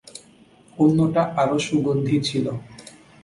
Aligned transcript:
অন্যটা 0.77 1.23
আরো 1.41 1.57
সুগন্ধি 1.67 2.17
ছিল। 2.27 2.45